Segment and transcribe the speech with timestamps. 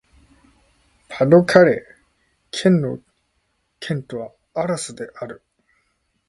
[1.09, 2.97] パ＝ド＝カレー県の
[3.79, 5.43] 県都はアラスである